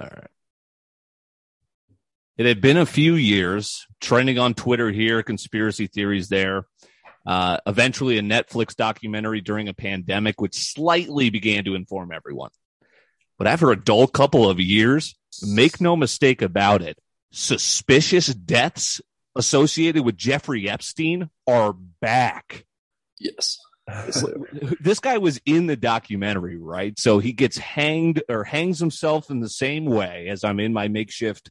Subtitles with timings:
[0.00, 0.30] All right.
[2.36, 6.66] It had been a few years trending on Twitter here, conspiracy theories there.
[7.26, 12.50] Uh, eventually, a Netflix documentary during a pandemic, which slightly began to inform everyone.
[13.38, 16.98] But after a dull couple of years, make no mistake about it,
[17.32, 19.00] suspicious deaths
[19.34, 22.64] associated with Jeffrey Epstein are back.
[23.18, 23.58] Yes.
[24.80, 26.98] This guy was in the documentary, right?
[26.98, 30.88] So he gets hanged or hangs himself in the same way as I'm in my
[30.88, 31.50] makeshift,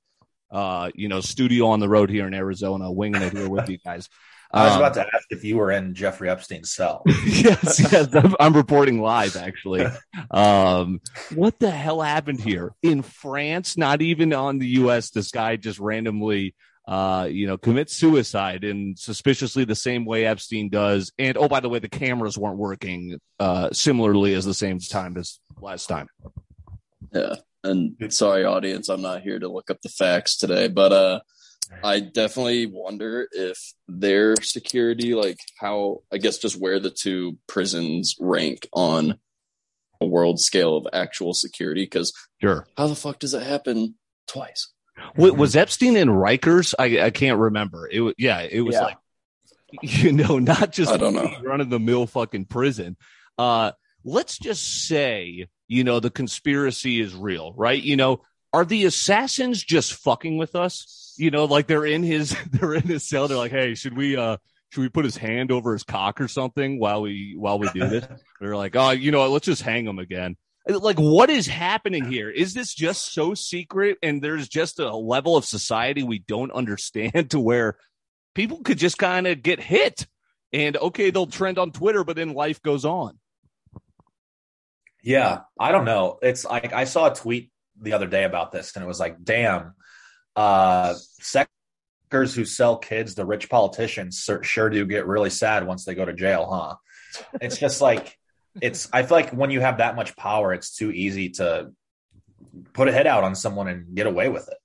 [0.51, 3.77] uh, you know, studio on the road here in Arizona, winging it here with you
[3.83, 4.07] guys.
[4.51, 7.03] I was about to ask if you were in Jeffrey Epstein's cell.
[7.25, 9.85] yes, yes, I'm, I'm reporting live actually.
[10.31, 11.01] Um,
[11.35, 13.75] what the hell happened here in France?
[13.75, 15.09] Not even on the U.S.
[15.09, 16.55] This guy just randomly,
[16.87, 21.11] uh, you know, commits suicide in suspiciously the same way Epstein does.
[21.19, 25.17] And oh, by the way, the cameras weren't working uh, similarly as the same time
[25.17, 26.07] as last time.
[27.13, 31.19] Yeah, and sorry, audience, I'm not here to look up the facts today, but uh
[31.83, 38.15] I definitely wonder if their security, like how, I guess, just where the two prisons
[38.19, 39.19] rank on
[39.99, 41.83] a world scale of actual security.
[41.83, 43.95] Because sure, how the fuck does it happen
[44.27, 44.71] twice?
[45.17, 46.73] Was Epstein in Rikers?
[46.77, 47.89] I, I can't remember.
[47.91, 48.81] It was yeah, it was yeah.
[48.81, 48.97] like
[49.81, 51.31] you know, not just I don't know.
[51.43, 52.97] run of the mill fucking prison.
[53.37, 53.71] Uh,
[54.03, 57.81] let's just say you know the conspiracy is real, right?
[57.81, 58.21] You know,
[58.53, 60.97] are the assassins just fucking with us?
[61.17, 63.27] you know, like they're in his they're in his cell.
[63.27, 64.37] They're like, hey, should we uh
[64.69, 67.87] should we put his hand over his cock or something while we while we do
[67.87, 68.07] this?
[68.39, 70.37] they're like, oh, you know, let's just hang him again.
[70.67, 72.29] Like, what is happening here?
[72.29, 77.29] Is this just so secret and there's just a level of society we don't understand
[77.31, 77.77] to where
[78.35, 80.07] people could just kind of get hit
[80.53, 83.17] and okay, they'll trend on Twitter, but then life goes on.
[85.03, 86.19] Yeah, I don't know.
[86.21, 89.23] It's like I saw a tweet the other day about this and it was like,
[89.23, 89.73] damn,
[90.35, 95.95] uh, sectors who sell kids to rich politicians sure do get really sad once they
[95.95, 96.75] go to jail, huh?
[97.41, 98.16] It's just like
[98.61, 98.89] it's.
[98.93, 101.71] I feel like when you have that much power, it's too easy to
[102.73, 104.57] put a hit out on someone and get away with it.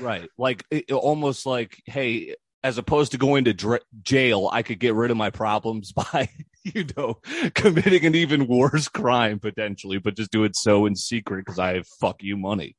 [0.00, 2.34] Right, like it, almost like, hey,
[2.64, 6.30] as opposed to going to dr- jail, I could get rid of my problems by,
[6.64, 7.18] you know,
[7.54, 11.74] committing an even worse crime potentially, but just do it so in secret because I
[11.74, 12.76] have fuck you money.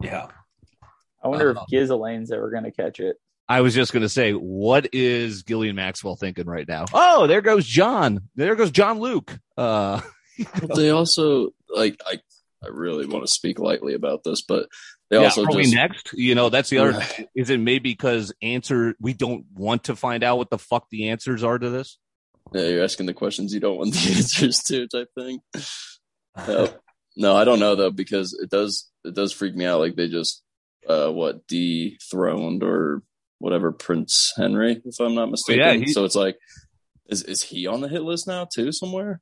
[0.00, 0.28] Yeah.
[1.24, 3.16] I wonder uh, if Ghislaine's ever going to catch it.
[3.52, 6.86] I was just going to say, what is Gillian Maxwell thinking right now?
[6.94, 8.30] Oh, there goes John.
[8.34, 9.38] There goes Jean-Luc.
[9.58, 10.00] Uh,
[10.38, 10.74] you know.
[10.74, 12.20] They also like I.
[12.64, 14.68] I really want to speak lightly about this, but
[15.10, 16.12] they yeah, also are just, we next?
[16.12, 17.04] You know, that's the other.
[17.34, 21.08] is it maybe because answer we don't want to find out what the fuck the
[21.08, 21.98] answers are to this?
[22.54, 25.40] Yeah, you're asking the questions you don't want the answers to, type thing.
[26.46, 26.68] no,
[27.16, 29.80] no, I don't know though because it does it does freak me out.
[29.80, 30.40] Like they just
[30.88, 33.02] uh, what dethroned or
[33.42, 35.60] whatever Prince Henry, if I'm not mistaken.
[35.60, 36.38] Yeah, he, so it's like,
[37.08, 39.20] is is he on the hit list now too somewhere?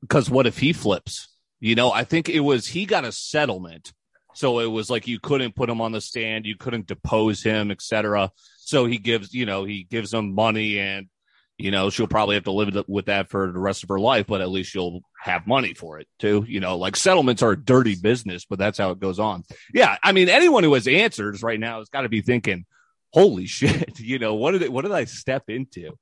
[0.00, 1.28] Because what if he flips?
[1.60, 3.92] You know, I think it was he got a settlement,
[4.34, 7.70] so it was like you couldn't put him on the stand, you couldn't depose him,
[7.70, 8.30] etc.
[8.58, 11.08] So he gives, you know, he gives them money and
[11.56, 14.26] you know, she'll probably have to live with that for the rest of her life,
[14.26, 16.44] but at least she'll have money for it too.
[16.48, 19.44] You know, like settlements are a dirty business, but that's how it goes on.
[19.72, 19.96] Yeah.
[20.02, 22.66] I mean, anyone who has answers right now has got to be thinking,
[23.14, 25.96] holy shit, you know, what did it, what did I step into?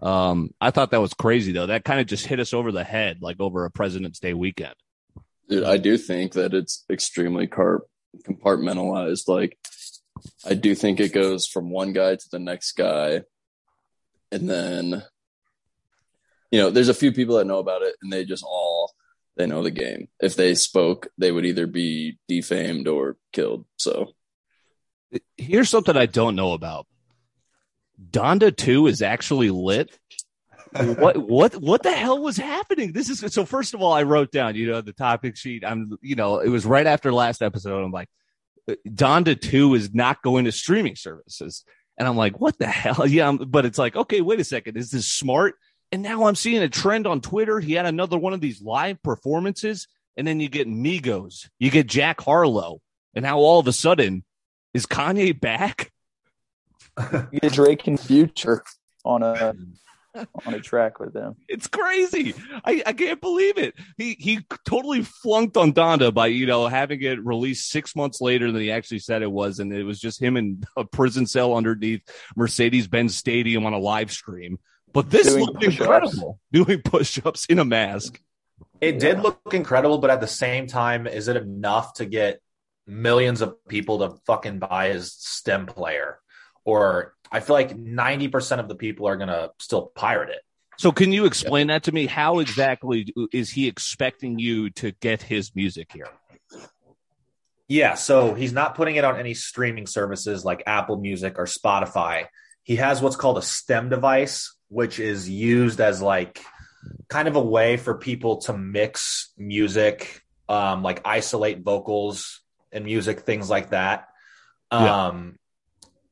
[0.00, 1.66] Um, I thought that was crazy though.
[1.66, 4.74] That kind of just hit us over the head, like over a President's Day weekend.
[5.48, 7.84] Dude, I do think that it's extremely car-
[8.26, 9.28] compartmentalized.
[9.28, 9.58] Like,
[10.44, 13.22] I do think it goes from one guy to the next guy
[14.34, 15.02] and then
[16.50, 18.92] you know there's a few people that know about it and they just all
[19.36, 24.12] they know the game if they spoke they would either be defamed or killed so
[25.36, 26.86] here's something i don't know about
[28.10, 29.96] donda 2 is actually lit
[30.72, 34.32] what what what the hell was happening this is so first of all i wrote
[34.32, 37.84] down you know the topic sheet i'm you know it was right after last episode
[37.84, 38.08] i'm like
[38.88, 41.64] donda 2 is not going to streaming services
[41.98, 43.06] and I'm like, what the hell?
[43.08, 43.28] Yeah.
[43.28, 44.76] I'm, But it's like, okay, wait a second.
[44.76, 45.56] Is this smart?
[45.92, 47.60] And now I'm seeing a trend on Twitter.
[47.60, 49.86] He had another one of these live performances.
[50.16, 52.80] And then you get Migos, you get Jack Harlow.
[53.14, 54.23] And now all of a sudden,
[54.74, 55.92] is Kanye back?
[57.32, 58.62] you get Drake and Future
[59.04, 59.54] on a
[60.46, 61.36] on a track with them.
[61.48, 62.34] It's crazy.
[62.64, 63.74] I, I can't believe it.
[63.96, 68.52] He he totally flunked on Donda by you know having it released six months later
[68.52, 71.54] than he actually said it was, and it was just him in a prison cell
[71.56, 72.02] underneath
[72.36, 74.58] Mercedes Benz Stadium on a live stream.
[74.92, 75.80] But this Doing looked push-ups.
[75.80, 76.40] incredible.
[76.52, 78.20] Doing push-ups in a mask.
[78.80, 82.40] It did look incredible, but at the same time, is it enough to get
[82.86, 86.18] millions of people to fucking buy his stem player.
[86.64, 90.40] Or I feel like 90% of the people are going to still pirate it.
[90.78, 92.06] So can you explain that to me?
[92.06, 96.08] How exactly is he expecting you to get his music here?
[97.68, 102.26] Yeah, so he's not putting it on any streaming services like Apple Music or Spotify.
[102.62, 106.42] He has what's called a STEM device, which is used as like
[107.08, 112.43] kind of a way for people to mix music, um, like isolate vocals
[112.74, 114.08] and music, things like that.
[114.72, 115.06] Yeah.
[115.06, 115.38] Um,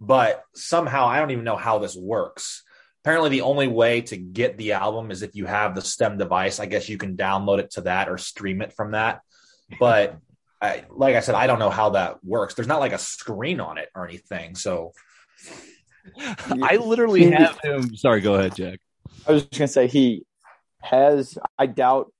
[0.00, 2.62] but somehow I don't even know how this works.
[3.04, 6.60] Apparently, the only way to get the album is if you have the STEM device.
[6.60, 9.22] I guess you can download it to that or stream it from that.
[9.80, 10.18] But
[10.60, 12.54] I, like I said, I don't know how that works.
[12.54, 14.54] There's not like a screen on it or anything.
[14.54, 14.92] So
[16.62, 17.96] I literally have him.
[17.96, 18.78] Sorry, go ahead, Jack.
[19.26, 20.24] I was just gonna say he
[20.80, 21.38] has.
[21.58, 22.12] I doubt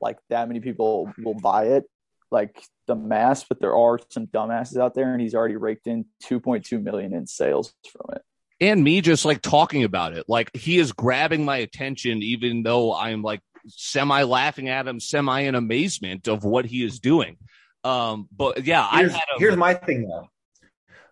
[0.00, 1.84] like that many people will buy it,
[2.30, 6.06] like the mass, but there are some dumbasses out there, and he's already raked in
[6.24, 8.22] 2.2 million in sales from it.
[8.60, 10.24] and me just like talking about it.
[10.28, 15.42] Like he is grabbing my attention, even though I'm like semi laughing at him, semi
[15.42, 17.36] in amazement of what he is doing.
[17.84, 20.28] Um, but yeah, I here's, had a, here's my thing though.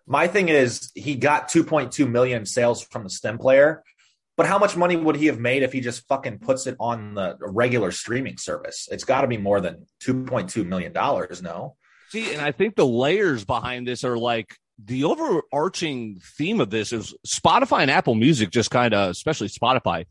[0.05, 3.83] My thing is he got 2.2 million sales from the stem player,
[4.39, 7.13] but how much money would he have made if he just fucking puts it on
[7.13, 8.87] the regular streaming service?
[8.89, 11.41] It's got to be more than 2.2 million dollars.
[11.41, 11.75] No,
[12.07, 16.93] see, and I think the layers behind this are like the overarching theme of this
[16.93, 20.05] is Spotify and Apple Music just kind of, especially Spotify,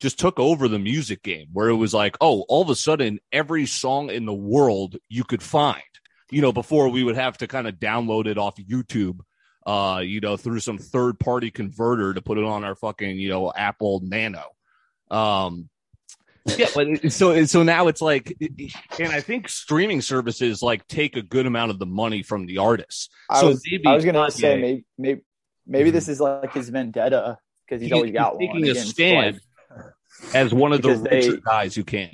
[0.00, 3.18] just took over the music game where it was like, oh, all of a sudden
[3.32, 5.82] every song in the world you could find.
[6.30, 9.22] You know, before we would have to kind of download it off YouTube,
[9.66, 13.28] uh, you know, through some third party converter to put it on our fucking, you
[13.28, 14.44] know, Apple Nano.
[15.10, 15.68] Um,
[16.56, 18.36] yeah, but so so now it's like,
[18.98, 22.58] and I think streaming services like take a good amount of the money from the
[22.58, 23.08] artists.
[23.30, 25.20] I so was, maybe I was gonna say maybe maybe
[25.66, 28.56] maybe this is like his vendetta because he's He- always got he's one.
[28.62, 29.40] taking a stand.
[29.70, 29.84] like-
[30.34, 32.10] as one of the they- guys who can.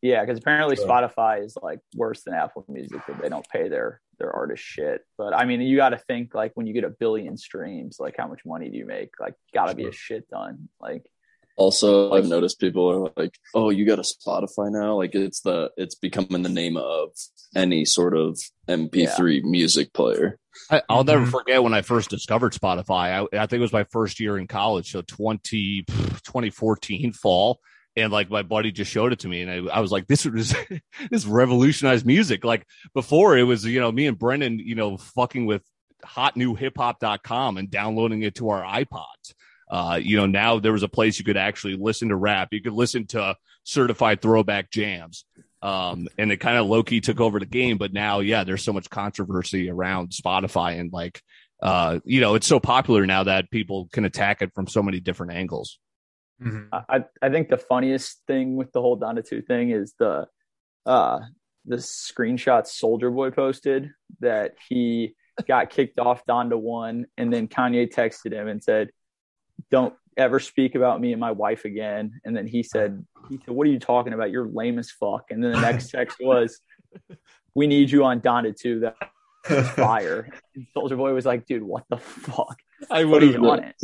[0.00, 0.86] yeah, because apparently Sure.
[0.88, 5.02] Spotify is like worse than Apple Music that they don't pay their their artist shit.
[5.16, 8.16] But I mean, you got to think like when you get a billion streams, like
[8.18, 9.10] how much money do you make?
[9.20, 10.68] Like, got to be a shit ton.
[10.80, 11.04] Like,
[11.56, 15.40] Also, Like- I've noticed people are like, "Oh, you got a Spotify now?" Like it's
[15.40, 17.10] the it's becoming the name of
[17.56, 18.38] any sort of
[18.68, 20.38] MP3 music player.
[20.70, 21.30] I, I'll never Mhm.
[21.32, 23.26] forget when I first discovered Spotify.
[23.32, 25.82] I, I think it was my first year in college, so 20,
[26.24, 27.58] 2014 fall.
[27.98, 30.24] And like my buddy just showed it to me, and I, I was like, "This
[30.24, 30.54] is
[31.10, 35.46] this revolutionized music." Like before, it was you know me and Brendan, you know, fucking
[35.46, 35.62] with
[36.04, 39.34] hotnewhiphop.com and downloading it to our iPods.
[39.70, 42.48] Uh, you know, now there was a place you could actually listen to rap.
[42.52, 45.24] You could listen to certified throwback jams.
[45.60, 47.78] Um, and it kind of low key took over the game.
[47.78, 51.20] But now, yeah, there's so much controversy around Spotify and like,
[51.60, 55.00] uh, you know, it's so popular now that people can attack it from so many
[55.00, 55.78] different angles.
[56.72, 60.28] I I think the funniest thing with the whole Donda two thing is the
[60.86, 61.20] uh
[61.64, 63.90] the screenshot Soulja Boy posted
[64.20, 65.14] that he
[65.46, 68.90] got kicked off Donda one, and then Kanye texted him and said,
[69.70, 73.54] "Don't ever speak about me and my wife again." And then he said, "He said,
[73.54, 74.30] what are you talking about?
[74.30, 76.60] You're lame as fuck." And then the next text was,
[77.54, 78.80] "We need you on Donda two.
[79.48, 82.58] That's fire." And Soulja Boy was like, "Dude, what the fuck?
[82.90, 83.76] I would you on it?"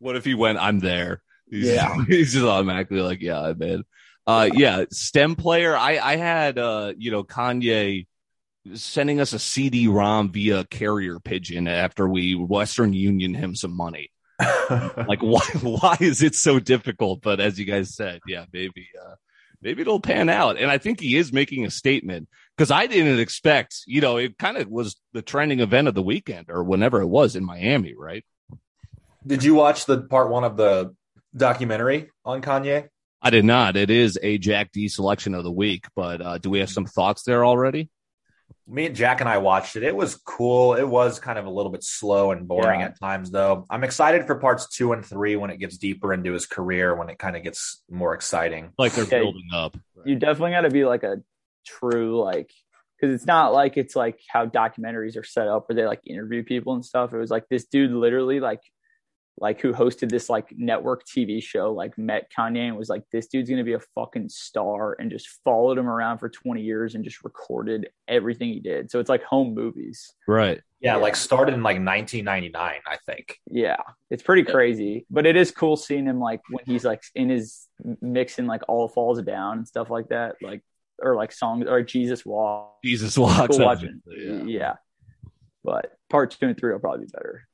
[0.00, 1.22] What if he went, I'm there?
[1.50, 2.04] He's, Yeah.
[2.08, 3.84] he's just automatically like, yeah, I'm in.
[4.26, 5.76] Uh, yeah, STEM player.
[5.76, 8.06] I, I had, uh, you know, Kanye
[8.74, 14.10] sending us a CD ROM via carrier pigeon after we Western Union him some money.
[14.70, 17.22] Like, why, why is it so difficult?
[17.22, 19.14] But as you guys said, yeah, maybe, uh,
[19.62, 20.58] maybe it'll pan out.
[20.58, 24.36] And I think he is making a statement because I didn't expect, you know, it
[24.36, 27.94] kind of was the trending event of the weekend or whenever it was in Miami,
[27.96, 28.26] right?
[29.26, 30.94] Did you watch the part one of the
[31.36, 32.88] documentary on Kanye?
[33.20, 33.76] I did not.
[33.76, 36.84] It is a Jack D selection of the week, but uh, do we have some
[36.86, 37.90] thoughts there already?
[38.66, 39.82] Me and Jack and I watched it.
[39.82, 40.74] It was cool.
[40.74, 42.86] It was kind of a little bit slow and boring Yeah.
[42.86, 43.66] at times, though.
[43.70, 47.08] I'm excited for parts two and three when it gets deeper into his career, when
[47.08, 48.72] it kind of gets more exciting.
[48.78, 49.20] Like they're Yeah.
[49.20, 49.76] building up.
[50.04, 51.16] you definitely got to be like a
[51.66, 52.50] true like
[53.00, 56.42] because it's not like it's like how documentaries are set up where they like interview
[56.44, 57.12] people and stuff.
[57.12, 58.60] It was like this dude literally like
[59.40, 63.28] like who hosted this like network TV show like met Kanye and was like this
[63.28, 67.04] dude's gonna be a fucking star and just followed him around for 20 years and
[67.04, 68.90] just recorded everything he did.
[68.90, 70.12] So it's like home movies.
[70.26, 70.60] Right.
[70.80, 71.02] Yeah, Yeah.
[71.02, 73.38] like started in like 1999, I think.
[73.50, 73.76] Yeah,
[74.10, 77.66] it's pretty crazy, but it is cool seeing him like when he's like in his
[78.00, 80.36] mixing like all falls down and stuff like that.
[80.42, 80.62] Like
[81.00, 82.78] or like songs or Jesus Walk.
[82.84, 83.56] Jesus walks.
[83.56, 84.02] Cool watching.
[84.06, 84.42] Yeah.
[84.44, 84.74] Yeah.
[85.64, 87.44] But part two and three will probably be better.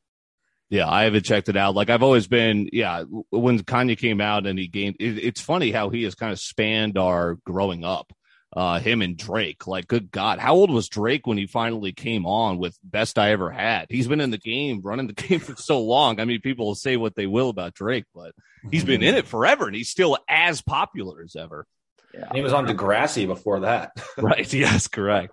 [0.75, 1.77] Yeah, I haven't checked it out.
[1.77, 3.05] Like I've always been, yeah.
[3.31, 6.41] When Kanye came out and he gained, it, it's funny how he has kind of
[6.41, 8.13] spanned our growing up.
[8.57, 12.27] Uh, him and Drake, like, good God, how old was Drake when he finally came
[12.27, 13.87] on with Best I Ever Had?
[13.89, 16.19] He's been in the game, running the game for so long.
[16.19, 18.33] I mean, people will say what they will about Drake, but
[18.69, 21.67] he's been in it forever and he's still as popular as ever.
[22.13, 22.31] Yeah.
[22.33, 23.93] He was on Degrassi before that.
[24.19, 24.53] right.
[24.53, 25.33] Yes, correct.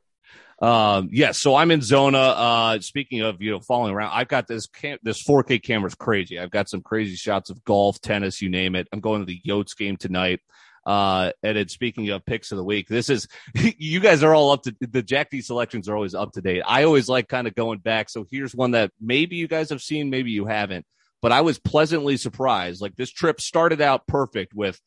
[0.62, 1.39] Um, yes.
[1.39, 2.20] so I'm in Zona.
[2.20, 6.38] Uh, speaking of, you know, following around, I've got this cam- this 4K camera's crazy.
[6.38, 8.88] I've got some crazy shots of golf, tennis, you name it.
[8.94, 10.39] I'm going to the Yotes game tonight.
[10.86, 12.88] Uh, and it's speaking of picks of the week.
[12.88, 16.32] This is, you guys are all up to the Jack D selections are always up
[16.34, 16.63] to date.
[16.65, 18.10] I always like kind of going back.
[18.10, 20.86] So here's one that maybe you guys have seen, maybe you haven't,
[21.22, 22.82] but I was pleasantly surprised.
[22.82, 24.80] Like this trip started out perfect with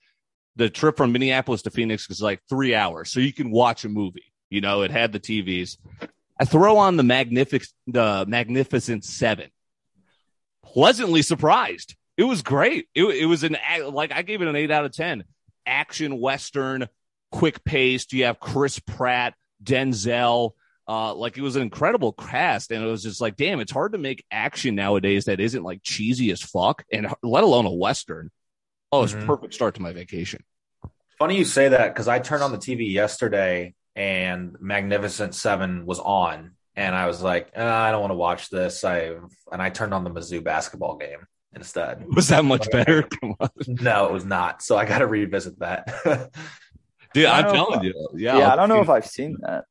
[0.57, 3.11] the trip from Minneapolis to Phoenix is like three hours.
[3.11, 4.33] So you can watch a movie.
[4.51, 5.79] You know, it had the TVs.
[6.39, 9.51] I throw on the magnific the Magnificent Seven.
[10.65, 11.95] Pleasantly surprised.
[12.17, 12.89] It was great.
[12.95, 13.57] It, it was an
[13.91, 15.25] like I gave it an eight out of ten.
[15.67, 16.89] Action western,
[17.33, 18.13] quick paced.
[18.13, 20.53] You have Chris Pratt, Denzel.
[20.87, 23.93] Uh, like it was an incredible cast, and it was just like, damn, it's hard
[23.93, 28.31] to make action nowadays that isn't like cheesy as fuck, and let alone a western.
[28.93, 29.27] Oh, it's Mhm.
[29.27, 30.45] perfect start to my vacation.
[31.19, 35.99] Funny you say that because I turned on the TV yesterday and Magnificent Seven was
[36.01, 38.85] on, and I was like, "Uh, I don't want to watch this.
[38.85, 39.15] I
[39.53, 42.05] and I turned on the Mizzou basketball game instead.
[42.17, 43.09] Was that much better?
[43.69, 44.61] No, it was not.
[44.63, 45.87] So I got to revisit that.
[47.15, 48.09] Dude, I I'm don't know telling if- you.
[48.17, 49.65] Yeah, Yeah, I don't know if I've seen that.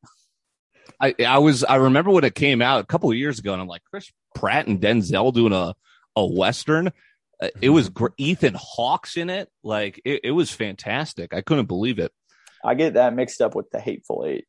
[1.01, 3.61] I, I was I remember when it came out a couple of years ago, and
[3.61, 5.73] I'm like Chris Pratt and Denzel doing a
[6.15, 6.87] a western.
[7.41, 9.49] Uh, It was Ethan Hawke's in it.
[9.63, 11.33] Like it, it was fantastic.
[11.33, 12.11] I couldn't believe it.
[12.63, 14.45] I get that mixed up with the Hateful Eight.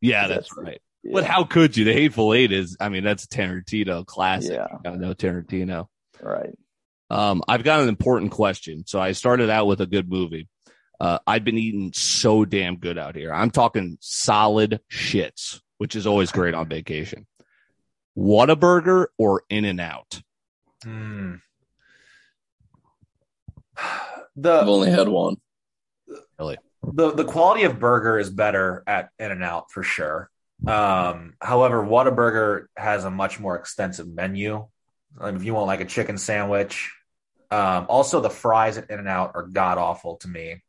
[0.00, 0.80] Yeah, That's- that's right.
[1.02, 1.12] Yeah.
[1.14, 1.84] But how could you?
[1.84, 2.76] The Hateful Eight is.
[2.80, 4.52] I mean, that's a Tarantino classic.
[4.54, 4.66] Yeah.
[4.72, 5.86] You gotta know Tarantino.
[6.20, 6.50] Right.
[7.10, 8.84] Um, I've got an important question.
[8.86, 10.48] So I started out with a good movie.
[10.98, 13.32] Uh, I've been eating so damn good out here.
[13.32, 17.26] I'm talking solid shits, which is always great on vacation.
[18.18, 20.20] Whataburger or In and Out?
[20.82, 21.34] Hmm.
[23.76, 25.36] I've only had one.
[26.94, 30.30] The the quality of burger is better at In and Out for sure.
[30.66, 34.66] Um, however, Whataburger has a much more extensive menu.
[35.18, 36.92] Like if you want like a chicken sandwich,
[37.50, 40.62] um, also the fries at In and Out are god awful to me.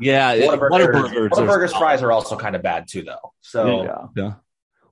[0.00, 1.74] Yeah, it- Whataburger's, Whataburgers.
[1.74, 3.32] are fries are also kind of bad too, though.
[3.40, 4.06] So Yeah.
[4.16, 4.32] Yeah.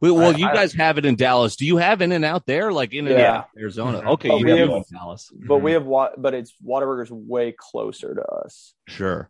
[0.00, 1.56] Well, well I- you I- guys have it in Dallas.
[1.56, 3.38] Do you have In and Out there, like In and Yeah.
[3.38, 4.02] Out, Arizona?
[4.02, 4.06] Mhm.
[4.14, 5.30] Okay, But you we have have- in Dallas.
[5.34, 5.62] But Mhm.
[5.62, 5.86] we have?
[6.22, 8.74] But it's Whataburger's way closer to us.
[8.88, 9.28] Sure.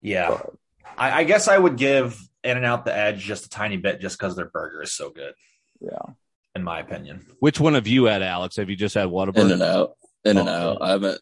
[0.00, 0.54] yeah, But
[0.96, 4.00] I, I guess I would give In and Out the edge just a tiny bit,
[4.00, 5.34] just because their burger is so good,
[5.80, 5.98] yeah.
[6.54, 7.26] in my opinion.
[7.40, 8.56] Which one have you had, Alex?
[8.56, 9.38] Have you just had Whataburger?
[9.46, 9.96] In and out.
[10.24, 10.78] In and Oh, out.
[10.82, 11.20] I haven't.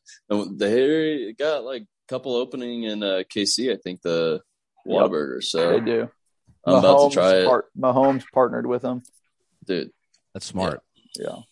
[0.59, 3.73] They got like a couple opening in uh, KC.
[3.73, 4.41] I think the
[4.87, 4.97] Yep.
[5.11, 5.43] Whataburger.
[5.43, 6.09] So They do.
[6.67, 9.03] I'm about to try it, Part, Mahomes partnered with them.
[9.65, 9.91] dude.
[10.35, 10.81] That's smart.
[11.19, 11.27] Yeah.
[11.39, 11.45] It-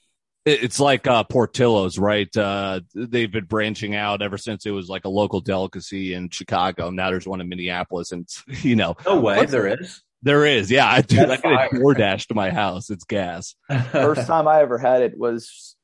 [0.49, 2.35] It's like uh, Portillo's, right?
[2.37, 6.91] Uh, they've been branching out ever since it was like a local delicacy in Chicago.
[6.91, 10.03] Now there's one in Minneapolis, and you know No way, there is.
[10.23, 10.71] there is.
[10.71, 11.21] Yeah, I do.
[11.21, 11.69] I That's get a fire.
[11.71, 12.91] DoorDash to my house.
[12.91, 13.55] It's gas.
[13.93, 15.75] First time I ever had it was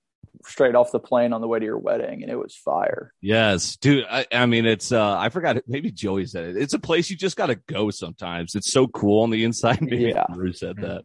[0.47, 3.13] straight off the plane on the way to your wedding, and it was fire.
[3.23, 4.05] Yes, dude.
[4.11, 4.93] I, I mean, it's.
[4.93, 5.57] uh I forgot.
[5.57, 5.65] it.
[5.67, 6.57] Maybe Joey said it.
[6.57, 7.91] It's a place you just got to go.
[7.91, 9.81] Sometimes it's so cool on the inside.
[9.83, 10.27] Maybe Yeah.
[10.35, 11.05] Drew said that.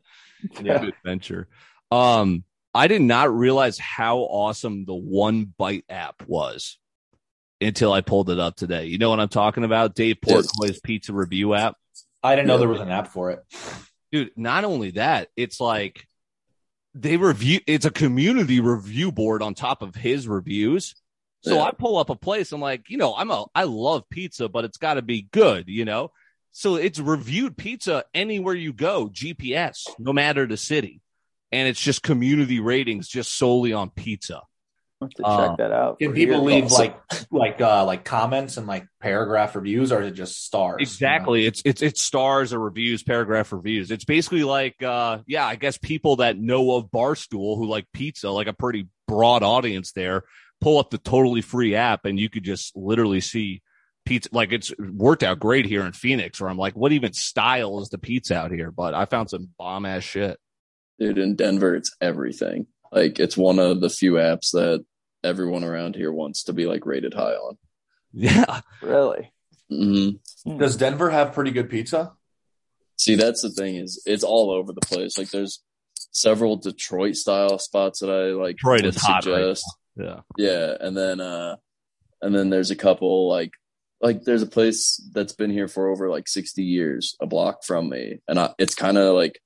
[0.61, 0.79] Yeah.
[0.79, 1.47] Good adventure.
[1.91, 6.77] Um, I did not realize how awesome the One Bite app was
[7.59, 8.85] until I pulled it up today.
[8.85, 9.95] You know what I'm talking about?
[9.95, 10.47] Dave Yes.
[10.47, 11.75] Portnoy's pizza review app.
[12.21, 13.39] I didn't know there was an app for it.
[14.11, 16.05] Dude, not only that, it's like
[16.93, 20.95] they review it's a community review board on top of his reviews.
[21.41, 21.61] So Yeah.
[21.63, 24.65] I pull up a place, I'm like, you know, I'm a I love pizza, but
[24.65, 26.11] it's gotta be good, you know?
[26.51, 31.01] So it's reviewed pizza anywhere you go, GPS, no matter the city.
[31.51, 34.41] And it's just community ratings just solely on pizza.
[35.01, 35.99] I'll have to check that out.
[35.99, 36.93] Can people leave awesome.
[37.11, 40.81] like like uh like comments and like paragraph reviews, or is it just stars?
[40.81, 41.45] Exactly.
[41.45, 43.91] It's it's it's stars or reviews, paragraph reviews.
[43.91, 48.29] It's basically like uh yeah, I guess people that know of Barstool who like pizza,
[48.29, 50.23] like a pretty broad audience there,
[50.59, 53.61] pull up the totally free app and you could just literally see
[54.05, 57.81] pizza like it's worked out great here in Phoenix where I'm like, what even style
[57.81, 58.69] is the pizza out here?
[58.69, 60.37] But I found some bomb ass shit.
[60.99, 62.67] Dude, in Denver, it's everything.
[62.91, 64.83] Like, it's one of the few apps that
[65.23, 67.57] everyone around here wants to be like rated high on.
[68.11, 68.61] Yeah.
[68.81, 69.31] Really?
[69.69, 70.09] hmm
[70.57, 72.13] Does Denver have pretty good pizza?
[72.97, 75.17] See, that's the thing is it's all over the place.
[75.17, 75.61] Like there's
[76.11, 78.57] several Detroit style spots that I like.
[78.57, 79.65] Detroit would is hot right suggest.
[79.95, 80.19] Yeah.
[80.37, 81.57] Yeah, and then uh
[82.21, 83.51] and then there's a couple like
[84.01, 87.89] like there's a place that's been here for over like 60 years, a block from
[87.89, 89.39] me, and I, it's kind of like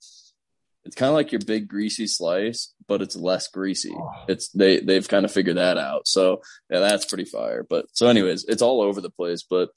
[0.86, 3.96] it's kind of like your big greasy slice, but it's less greasy.
[4.28, 6.08] It's they they've kind of figured that out.
[6.08, 7.66] So yeah, that's pretty fire.
[7.68, 9.44] But so anyways, it's all over the place.
[9.50, 9.70] But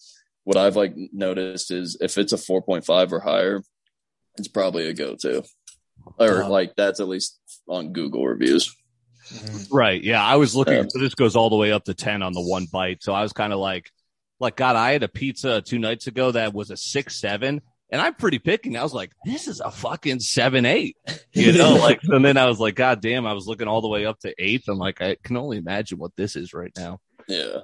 [0.45, 3.63] what I've like noticed is if it's a 4.5 or higher,
[4.39, 5.45] it's probably a go-to,
[6.19, 8.75] or Uh, like that's at least on Google reviews.
[9.71, 10.03] Right.
[10.03, 10.25] Yeah.
[10.25, 10.75] I was looking.
[10.75, 10.85] Yeah.
[10.89, 13.03] So this goes all the way up to 10 on the one bite.
[13.03, 13.91] So I was kind of like,
[14.39, 17.61] like, God, I had a pizza two nights ago that was a six, seven.
[17.90, 18.76] And I'm pretty picking.
[18.76, 20.97] I was like, this is a fucking seven, eight,
[21.33, 23.88] you know, like, and then I was like, God damn, I was looking all the
[23.88, 24.64] way up to eighth.
[24.69, 26.99] I'm like, I can only imagine what this is right now.
[27.28, 27.59] Yeah.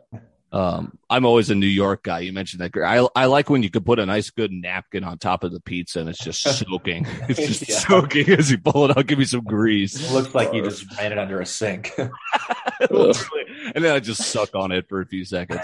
[0.53, 2.19] Um, I'm always a New York guy.
[2.21, 2.77] You mentioned that.
[2.85, 5.61] I, I like when you could put a nice good napkin on top of the
[5.61, 7.07] pizza and it's just soaking.
[7.29, 7.79] It's just Yeah.
[7.79, 9.07] soaking as you pull it out.
[9.07, 9.99] Give me some grease.
[10.11, 11.95] It looks like you just ran it under a sink.
[11.99, 12.13] And
[13.85, 15.63] then I just suck on it for a few seconds.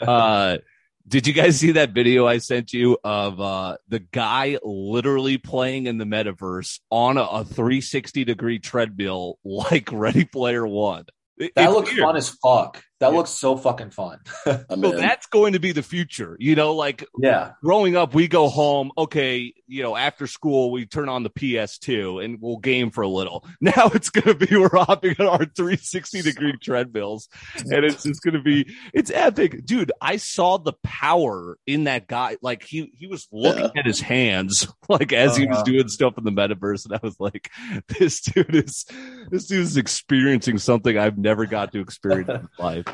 [0.00, 0.58] Uh,
[1.06, 5.86] did you guys see that video I sent you of uh, the guy literally playing
[5.86, 11.04] in the metaverse on a, a 360 degree treadmill like Ready Player One?
[11.38, 12.02] It- that looks weird.
[12.02, 12.82] fun as fuck.
[13.02, 13.16] That Yeah.
[13.18, 14.20] looks so fucking fun.
[14.46, 16.36] So that's going to be the future.
[16.40, 17.52] You know, like yeah.
[17.62, 18.90] growing up, we go home.
[18.96, 23.08] Okay, you know, after school, we turn on the PS2 and we'll game for a
[23.08, 23.44] little.
[23.60, 28.22] Now it's going to be we're hopping on our 360 degree treadmills, and it's just
[28.22, 29.92] going to be it's epic, dude.
[30.00, 32.36] I saw the power in that guy.
[32.42, 35.64] Like he he was looking at his hands, like as he was Uh-huh.
[35.64, 37.50] doing stuff in the metaverse, and I was like,
[37.98, 38.84] this dude is
[39.30, 42.86] this dude is experiencing something I've never got to experience in life.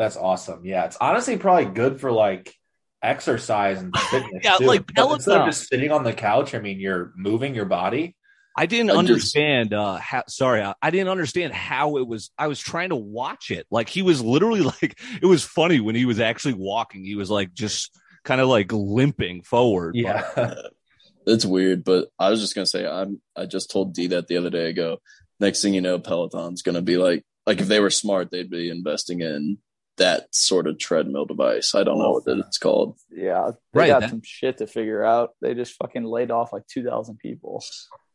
[0.00, 0.64] That's awesome.
[0.64, 0.86] Yeah.
[0.86, 2.54] It's honestly probably good for like
[3.02, 4.40] exercise and fitness.
[4.42, 4.64] Yeah, too.
[4.64, 5.46] like But instead of Peloton.
[5.46, 8.16] just sitting on the couch, I mean, you're moving your body.
[8.56, 12.58] I didn't understand uh how sorry, I, I didn't understand how it was I was
[12.58, 13.66] trying to watch it.
[13.70, 17.04] Like he was literally like it was funny when he was actually walking.
[17.04, 19.96] He was like just kind of like limping forward.
[19.96, 20.54] Yeah.
[21.26, 24.38] it's weird, but I was just gonna say I'm I just told D that the
[24.38, 25.02] other day ago.
[25.40, 28.70] Next thing you know, Peloton's gonna be like like if they were smart, they'd be
[28.70, 29.58] investing in
[30.00, 31.74] that sort of treadmill device.
[31.74, 32.98] I don't know what it's called.
[33.10, 35.30] Yeah, they Right, got that- some shit to figure out.
[35.40, 37.62] They just fucking laid off like two thousand people.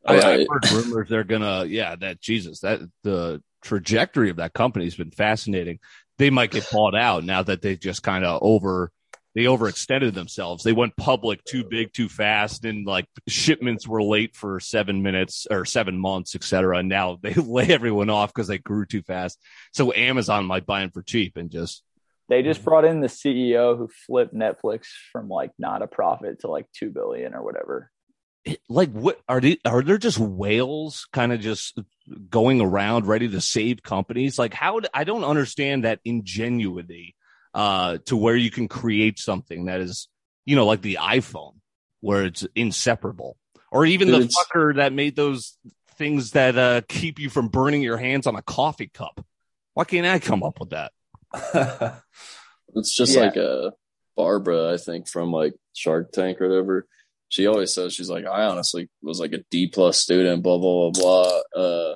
[0.05, 0.47] I, I've Right.
[0.49, 5.09] heard rumors they're gonna yeah, that Jesus, that the trajectory of that company has been
[5.11, 5.79] fascinating.
[6.17, 8.91] They might get bought out now that they just kind of over
[9.35, 10.63] they overextended themselves.
[10.63, 15.45] They went public too big, too fast, and like shipments were late for seven minutes
[15.51, 16.77] or seven months, et cetera.
[16.77, 19.37] And now they lay everyone off because they grew too fast.
[19.73, 21.83] So Amazon might buy them for cheap and just
[22.29, 22.69] They just mm-hmm.
[22.69, 26.89] brought in the CEO who flipped Netflix from like not a profit to like two
[26.89, 27.91] billion or whatever.
[28.69, 31.79] like what are they are there just whales kind of just
[32.29, 37.14] going around ready to save companies like how I don't understand that ingenuity
[37.55, 40.07] uh to where you can create something that is
[40.45, 41.53] you know like the iphone
[42.01, 43.35] where it's inseparable
[43.71, 45.57] or even the It's- fucker that made those
[45.97, 49.25] things that uh keep you from burning your hands on a coffee cup
[49.73, 50.91] why can't i come up with that
[52.75, 53.21] It's just Yeah.
[53.21, 53.71] like uh
[54.17, 56.87] Barbara, I think, from like Shark Tank or whatever.
[57.27, 60.89] She always says she's like, I honestly was like a D plus student, blah blah
[60.91, 61.01] blah
[61.53, 61.61] blah.
[61.61, 61.95] Uh,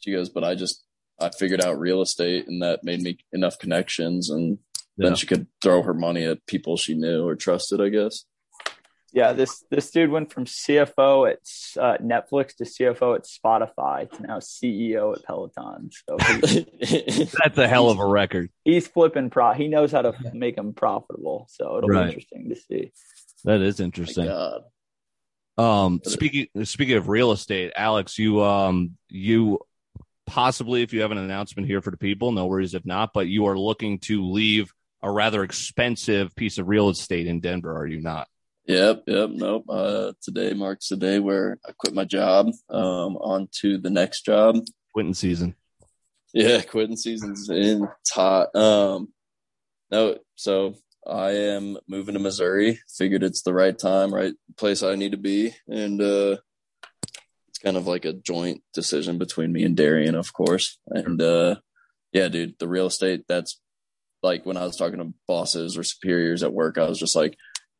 [0.00, 0.84] she goes, but I just
[1.18, 4.58] I figured out real estate, and that made me enough connections, and
[4.96, 5.08] Yeah.
[5.08, 7.80] then she could throw her money at people she knew or trusted.
[7.80, 8.24] I guess.
[9.12, 11.38] Yeah, this this dude went from CFO at
[11.80, 15.90] uh, Netflix to CFO at Spotify to now CEO at Peloton.
[16.08, 19.52] So he, that's a hell of a record he's flipping pro.
[19.54, 21.46] He knows how to make them profitable.
[21.50, 22.04] So it'll Right.
[22.04, 22.92] be interesting to see.
[23.44, 24.62] that is My interesting God.
[25.56, 29.60] Um, speaking speaking of real estate, Alex, you um you
[30.26, 33.28] possibly, if you have an announcement here for the people, no worries if not, but
[33.28, 34.74] you are looking to leave
[35.06, 38.26] a rather expensive piece of real estate in Denver, are you not?
[38.66, 39.64] Yep, yep, nope.
[39.68, 42.48] Uh, today marks the day where I quit my job.
[42.68, 44.56] Um, on to the next job.
[44.92, 45.54] Quitting season.
[46.34, 47.84] Yeah, quitting season's in.
[48.00, 48.52] It's hot.
[48.56, 49.12] Um,
[49.92, 50.74] no, so
[51.06, 52.80] I am moving to Missouri.
[52.98, 56.38] Figured it's the right time, right place I need to be, and uh,
[57.46, 60.80] it's kind of like a joint decision between me and Darian, of course.
[60.88, 61.56] And uh,
[62.10, 63.22] yeah, dude, the real estate.
[63.28, 63.60] That's
[64.22, 66.78] like when I was talking to bosses or superiors at work.
[66.78, 67.36] I was just like,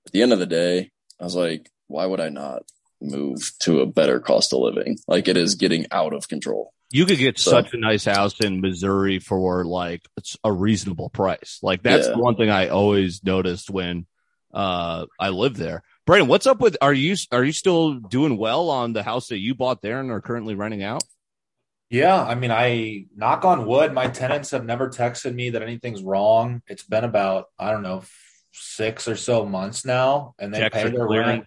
[0.06, 2.62] at the end of the day, I was like, why would I not
[3.00, 4.98] move to a better cost of living?
[5.08, 6.72] Like it is getting out of control.
[6.90, 11.10] You could get So- such a nice house in Missouri for like it's a reasonable
[11.10, 11.58] price.
[11.62, 12.14] Like that's Yeah.
[12.14, 14.06] the one thing I always noticed when
[14.54, 15.82] uh I lived there.
[16.06, 16.76] Brandon, what's up with?
[16.80, 20.10] Are you are you still doing well on the house that you bought there and
[20.12, 21.02] are currently renting out?
[21.88, 23.92] Yeah, I mean, I knock on wood.
[23.92, 26.62] My tenants have never texted me that anything's wrong.
[26.66, 28.02] It's been about I don't know
[28.52, 31.28] six or so months now, and they Checks pay their clearing.
[31.28, 31.44] rent.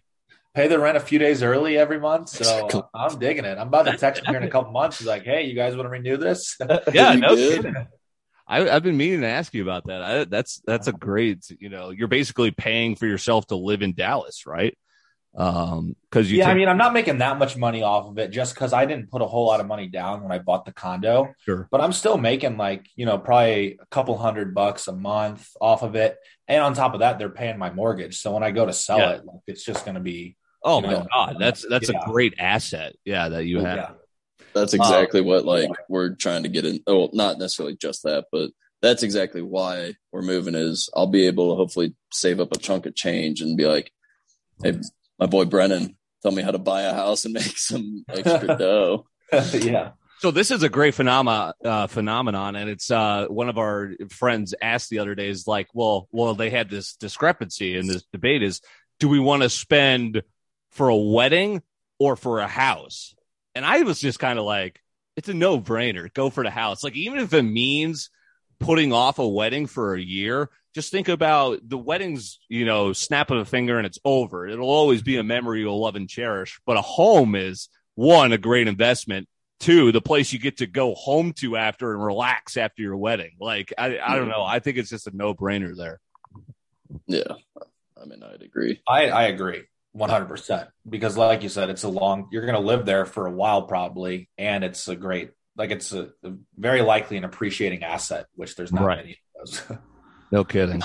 [0.55, 3.57] Pay their rent a few days early every month, so I'm digging it.
[3.57, 4.97] I'm about to text them here in a couple months.
[4.97, 6.57] He's like, "Hey, you guys want to renew this?"
[6.93, 7.75] Yeah, You no kidding.
[8.47, 10.01] I, I've been meaning to ask you about that.
[10.01, 11.45] I, that's that's a great.
[11.59, 14.75] You know, you're basically paying for yourself to live in Dallas, right?
[15.35, 18.31] Um, because you yeah, I mean, I'm not making that much money off of it
[18.31, 20.73] just because I didn't put a whole lot of money down when I bought the
[20.73, 21.33] condo.
[21.45, 21.67] Sure.
[21.71, 25.83] But I'm still making like, you know, probably a couple hundred bucks a month off
[25.83, 26.17] of it.
[26.47, 28.19] And on top of that, they're paying my mortgage.
[28.19, 29.11] So when I go to sell Yeah.
[29.11, 32.01] it, like, it's just going to be, Oh my know, god, that's that's yeah.
[32.03, 32.93] a great asset.
[33.05, 33.77] Yeah, that you have.
[33.77, 33.91] yeah.
[34.53, 36.81] That's exactly what like we're trying to get in.
[36.85, 38.49] Oh, not necessarily just that, but
[38.81, 40.55] that's exactly why we're moving.
[40.55, 43.91] Is I'll be able to hopefully save up a chunk of change and be like,
[44.61, 44.79] "Hey,
[45.19, 49.05] my boy Brennan, tell me how to buy a house and make some extra dough."
[49.53, 49.91] yeah.
[50.19, 54.53] So this is a great phenomena uh, phenomenon, and it's uh, one of our friends
[54.61, 58.43] asked the other day is like, well, well, they had this discrepancy in this debate
[58.43, 58.59] is,
[58.99, 60.23] do we want to spend
[60.71, 61.61] for a wedding
[61.99, 63.15] or for a house?
[63.55, 64.81] And I was just kind of like,
[65.15, 66.13] it's a no brainer.
[66.13, 66.83] Go for the house.
[66.83, 68.09] Like even if it means
[68.59, 72.39] putting off a wedding for a year, just think about the weddings.
[72.47, 74.47] You know, snap of a finger and it's over.
[74.47, 76.59] It'll always be a memory you'll love and cherish.
[76.65, 79.27] But a home is one a great investment
[79.59, 83.31] two the place you get to go home to after and relax after your wedding
[83.41, 84.55] like i, I don't know mm-hmm.
[84.55, 85.99] i think it's just a no-brainer there
[87.07, 87.33] Yeah,
[88.01, 88.81] I mean, I'd agree.
[88.87, 89.63] I, I agree
[89.95, 93.31] 100% because like you said, it's a long, you're going to live there for a
[93.31, 94.29] while probably.
[94.37, 98.71] And it's a great, like it's a, a very likely an appreciating asset, which there's
[98.71, 98.97] not Right.
[98.97, 99.63] many of those.
[100.31, 100.81] no kidding.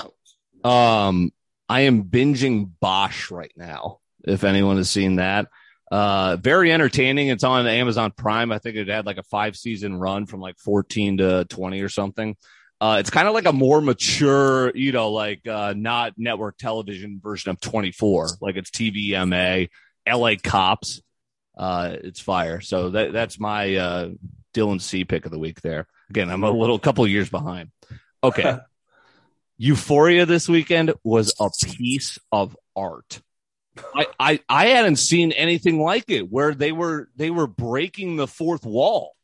[0.63, 1.31] Um
[1.67, 5.47] i am binging bosch right now if anyone has seen that.
[5.91, 7.27] Uh very entertaining.
[7.29, 8.51] It's on amazon prime.
[8.51, 11.89] I think it had like a five season run from like 14 to 20 or
[11.89, 12.35] something.
[12.81, 17.19] Uh it's kind of like a more mature you know like uh not network television
[17.23, 19.69] version of 24 like it's tvma
[20.07, 21.01] la cops.
[21.57, 22.61] Uh it's fire.
[22.61, 24.09] So that that's my uh
[24.53, 25.87] dylan c pick of the week there.
[26.09, 27.71] Again i'm a little couple years behind.
[28.23, 28.57] Okay
[29.57, 33.21] euphoria this weekend was a piece of art
[33.93, 38.25] I, I I hadn't seen anything like it where they were they were breaking the
[38.27, 39.15] fourth wall.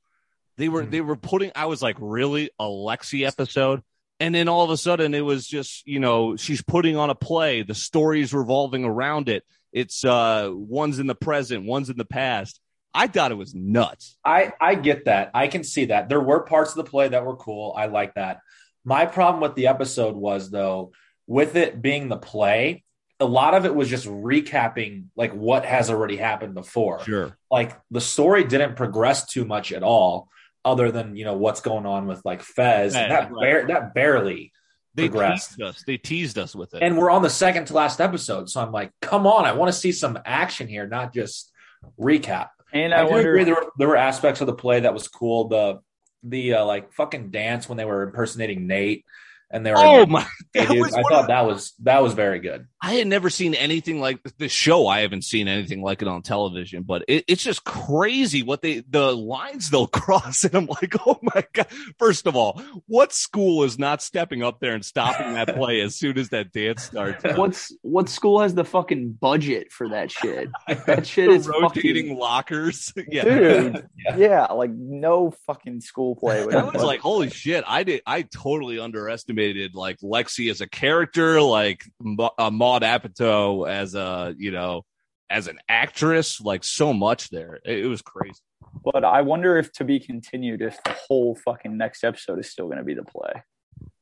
[0.58, 0.90] They were Hmm.
[0.90, 3.82] they were putting I was like, really a Lexi episode?
[4.20, 7.16] And then all of a sudden it was just, you know, she's putting on a
[7.16, 9.44] play, the story's revolving around it.
[9.72, 12.60] It's uh one's in the present, one's in the past.
[12.94, 14.18] I thought it was nuts.
[14.26, 15.32] I, I get that.
[15.34, 16.10] I can see that.
[16.10, 17.74] There were parts of the play that were cool.
[17.78, 18.42] I like that.
[18.84, 20.92] My problem with the episode was though,
[21.28, 22.84] with it being the play,
[23.20, 27.04] a lot of it was just recapping like what has already happened before.
[27.04, 27.38] Sure.
[27.52, 30.30] like the story didn't progress too much at all
[30.66, 33.94] other than you know what's going on with like Fez and that Fez, bar- that
[33.94, 34.52] barely
[34.96, 35.50] They progressed.
[35.52, 35.84] teased us.
[35.86, 36.82] They teased us with it.
[36.84, 39.72] and we're on the second to last episode so I'm like come on I want
[39.72, 41.52] to see some action here not just
[42.00, 44.82] recap And I, I, do wonder, agree there were, there were aspects of the play
[44.82, 45.80] that was cool the
[46.24, 49.06] the uh, like fucking dance when they were impersonating Nate
[49.52, 52.40] and they were oh my Hey, that I thought of that was that was very
[52.40, 54.88] good I had never seen anything like this show.
[54.88, 58.80] I haven't seen anything like it on television, but it, it's just crazy what they
[58.80, 61.68] the lines they'll cross, and I'm like, oh my god!
[62.00, 65.96] First of all, what school is not stepping up there and stopping that play as
[65.96, 67.24] soon as that dance starts?
[67.36, 70.50] what's what school has the fucking budget for that shit?
[70.88, 73.24] That shit is rotating fucking, lockers, yeah.
[73.24, 73.88] dude.
[73.96, 74.18] Yeah.
[74.18, 74.46] yeah.
[74.46, 76.42] like no fucking school play.
[76.42, 77.64] I was like, holy shit!
[77.68, 78.02] I did.
[78.08, 79.41] I totally underestimated
[79.74, 84.84] like Lexi as a character, like Ma- uh, Maude Apatow as a you know
[85.30, 87.60] as an actress, like so much there.
[87.66, 88.40] It, it was crazy.
[88.84, 92.66] but I wonder if to be continued if the whole fucking next episode is still
[92.66, 93.44] going to be the play,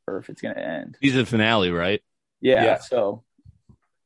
[0.07, 0.97] or if it's going to end.
[1.01, 2.01] Season finale, right?
[2.41, 2.77] Yeah, Yeah.
[2.79, 3.23] So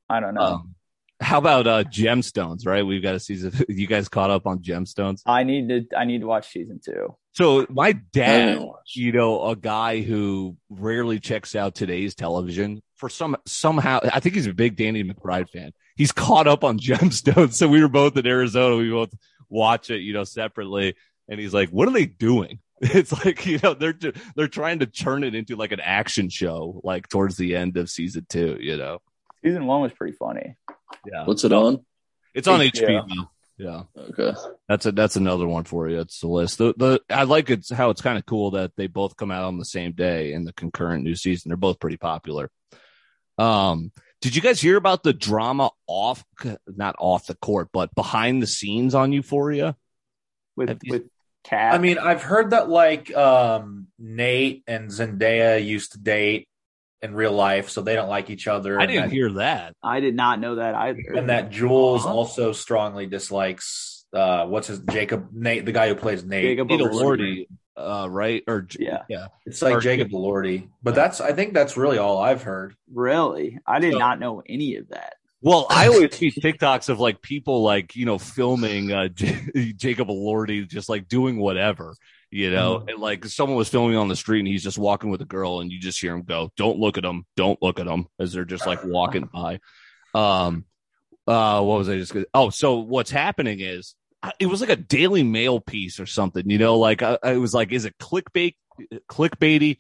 [0.09, 0.41] I don't know.
[0.41, 0.75] Um,
[1.23, 2.65] how about uh gemstones?
[2.65, 3.53] Right, we've got a season.
[3.69, 5.21] You guys caught up on gemstones?
[5.25, 5.97] I need to.
[5.97, 7.15] I need to watch season two.
[7.31, 8.61] So my dad,
[8.93, 13.99] you know, a guy who rarely checks out today's television for some somehow.
[14.03, 15.71] I think he's a big Danny McBride fan.
[15.95, 17.53] He's caught up on gemstones.
[17.53, 18.75] So we were both in Arizona.
[18.75, 19.13] We both
[19.49, 20.95] watch it, you know, separately.
[21.27, 23.97] And he's like, "What are they doing?" It's like you know they're
[24.35, 27.89] they're trying to turn it into like an action show, like towards the end of
[27.89, 28.57] season two.
[28.59, 28.99] You know,
[29.43, 30.55] Season one was pretty funny.
[31.05, 31.85] Yeah, What's it on?
[32.33, 33.05] it's on HBO.
[33.07, 33.27] HBO.
[33.57, 33.83] Yeah.
[33.97, 34.33] Okay.
[34.67, 35.99] That's a that's another one for you.
[35.99, 36.57] It's the list.
[36.57, 39.43] The the I like it's how it's kind of cool that they both come out
[39.45, 41.49] on the same day in the concurrent new season.
[41.49, 42.49] They're both pretty popular.
[43.37, 46.23] Um, Did you guys hear about the drama off,
[46.67, 49.75] not off the court, but behind the scenes on Euphoria?
[50.55, 51.03] with Have you- with
[51.43, 51.73] Kat.
[51.73, 56.47] I mean, I've heard that like um, Nate and Zendaya used to date
[57.03, 58.79] in real life, so they don't like each other.
[58.79, 59.75] I didn't that, hear that.
[59.83, 61.13] I did not know that either.
[61.15, 62.15] and that Jules Uh-huh.
[62.15, 66.43] also strongly dislikes uh, what's his Jacob Nate, the guy who plays Nate.
[66.43, 67.47] Jacob Nate Elordi.
[67.75, 68.43] Elordi, uh, right?
[68.47, 69.01] Or Yeah.
[69.09, 69.27] yeah.
[69.47, 72.75] It's like Or- Jacob Elordi, but that's I think that's really all I've heard.
[72.93, 75.15] Really, I did So- not know any of that.
[75.41, 80.07] Well, I always see TikToks of like people like you know filming uh, J- Jacob
[80.09, 81.95] Elordi just like doing whatever,
[82.33, 82.89] you know, Mhm.
[82.91, 85.59] and like someone was filming on the street and he's just walking with a girl
[85.59, 88.33] and you just hear him go, "Don't look at him, don't look at him," as
[88.33, 89.59] they're just like walking by.
[90.15, 90.65] Um,
[91.27, 92.13] uh, what was I just?
[92.13, 93.95] Gonna, oh, so what's happening is
[94.39, 97.53] it was like a Daily Mail piece or something, you know, like I, I was
[97.53, 98.55] like, is it clickbait,
[99.09, 99.77] clickbaity?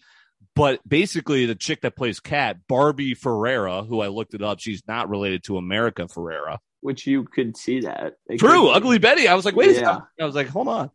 [0.55, 4.83] But basically, the chick that plays Kat, Barbie Ferreira, who I looked it up, she's
[4.87, 6.59] not related to America Ferrera.
[6.81, 8.17] Which you could see that.
[8.27, 9.27] It True, Ugly Betty.
[9.27, 10.03] I was like, wait a second.
[10.21, 10.91] I was like, hold on.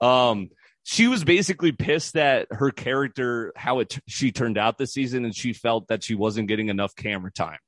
[0.00, 0.50] Um,
[0.90, 5.32] she was basically pissed that her character, how it she turned out this season, and
[5.32, 7.58] she felt that she wasn't getting enough camera time.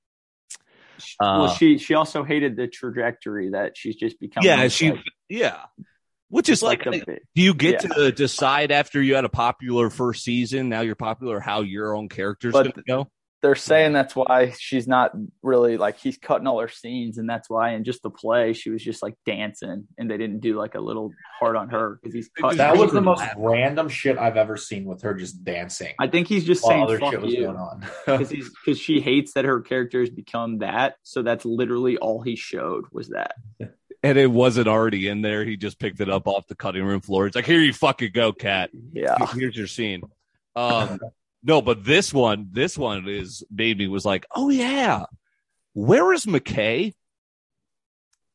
[1.20, 4.42] well, Uh, she she also hated the trajectory that she's just become.
[4.42, 5.58] yeah, she, yeah.
[6.30, 7.94] Which is like, like do you get yeah.
[7.94, 10.68] to decide after you had a popular first season?
[10.68, 13.11] Now you're popular, how your own character's But- going to go?
[13.42, 17.50] They're saying that's why she's not really like he's cutting all her scenes, and that's
[17.50, 20.74] why in just the play she was just like dancing, and they didn't do like
[20.74, 22.59] a little part on her because he's cutting.
[22.59, 26.28] That was the most random shit I've ever seen with her just dancing I think
[26.28, 27.81] he's just saying other fuck shit was you going on.
[28.07, 30.96] because he's because she hates that her character has become that.
[31.02, 33.35] So that's literally all he showed was that.
[34.02, 35.44] And it wasn't already in there.
[35.44, 37.26] He just picked it up off the cutting room floor.
[37.26, 38.70] It's like, here you fucking go, Kat.
[38.92, 40.02] Yeah, Here's your scene.
[40.57, 40.98] Um,
[41.42, 45.05] no, but this one, this one is baby was like, oh yeah,
[45.74, 46.94] where is McKay?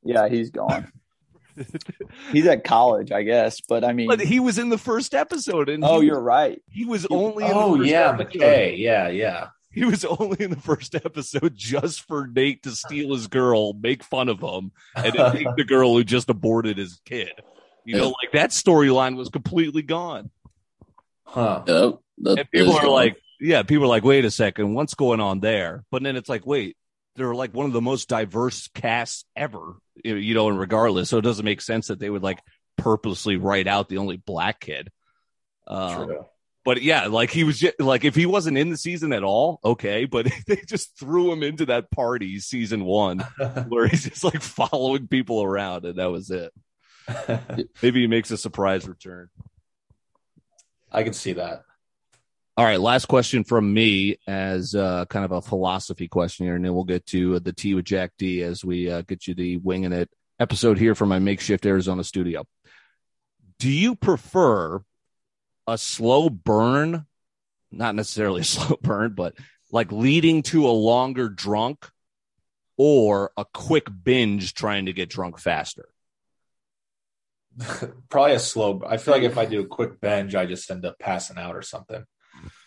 [0.03, 0.91] yeah, he's gone.
[2.31, 3.61] he's at college, I guess.
[3.61, 6.61] But I mean, But he was in the first episode, and oh, he, you're right.
[6.69, 7.45] he was only.
[7.45, 8.41] In oh the first yeah, episode.
[8.41, 8.77] McKay.
[8.77, 9.47] Yeah, yeah.
[9.71, 14.03] He was only in the first episode just for Nate to steal his girl, make
[14.03, 17.31] fun of him, and take the girl who just aborted his kid.
[17.85, 20.31] You know, like that storyline was completely gone.
[21.25, 21.63] Huh.
[21.67, 21.99] Yep.
[22.19, 25.39] That And people are like, yeah, people are like, wait a second, what's going on
[25.39, 25.83] there?
[25.91, 26.77] But then it's like, wait,
[27.15, 31.09] they're like one of the most diverse casts ever, you know, and regardless.
[31.09, 32.39] So it doesn't make sense that they would like
[32.77, 34.89] purposely write out the only black kid.
[35.67, 36.25] Um, True.
[36.63, 39.59] but yeah, like he was just, like, if he wasn't in the season at all,
[39.63, 43.19] okay, but they just threw him into that party season one
[43.67, 46.53] where he's just like following people around and that was it.
[47.81, 49.29] Maybe he makes a surprise return.
[50.91, 51.63] I can see that.
[52.57, 56.65] All right, last question from me as uh, kind of a philosophy question here, and
[56.65, 59.57] then we'll get to the tea with Jack D as we uh, get you the
[59.57, 62.47] winging it episode here from my makeshift Arizona studio.
[63.59, 64.81] Do you prefer
[65.67, 67.05] a slow burn,
[67.71, 69.35] not necessarily a slow burn, but
[69.71, 71.87] like leading to a longer drunk,
[72.75, 75.89] or a quick binge trying to get drunk faster?
[78.09, 78.81] Probably a slow.
[78.83, 81.55] I feel like if I do a quick binge, I just end up passing out
[81.55, 82.03] or something.